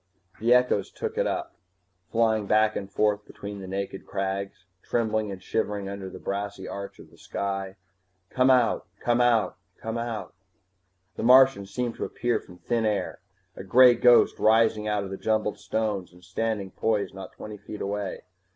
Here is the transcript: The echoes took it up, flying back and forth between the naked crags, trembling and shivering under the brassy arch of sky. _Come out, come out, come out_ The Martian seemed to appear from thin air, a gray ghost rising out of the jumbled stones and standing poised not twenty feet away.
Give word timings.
The 0.39 0.51
echoes 0.51 0.89
took 0.89 1.15
it 1.15 1.27
up, 1.27 1.53
flying 2.09 2.47
back 2.47 2.75
and 2.75 2.91
forth 2.91 3.23
between 3.23 3.59
the 3.59 3.67
naked 3.67 4.07
crags, 4.07 4.65
trembling 4.81 5.29
and 5.29 5.39
shivering 5.43 5.87
under 5.87 6.09
the 6.09 6.17
brassy 6.17 6.67
arch 6.67 6.97
of 6.97 7.09
sky. 7.19 7.75
_Come 8.31 8.49
out, 8.51 8.87
come 8.99 9.21
out, 9.21 9.57
come 9.77 9.99
out_ 9.99 10.33
The 11.17 11.21
Martian 11.21 11.67
seemed 11.67 11.93
to 11.97 12.05
appear 12.05 12.39
from 12.39 12.57
thin 12.57 12.83
air, 12.87 13.19
a 13.55 13.63
gray 13.63 13.93
ghost 13.93 14.39
rising 14.39 14.87
out 14.87 15.03
of 15.03 15.11
the 15.11 15.17
jumbled 15.17 15.59
stones 15.59 16.11
and 16.11 16.23
standing 16.23 16.71
poised 16.71 17.13
not 17.13 17.33
twenty 17.33 17.57
feet 17.57 17.79
away. 17.81 18.21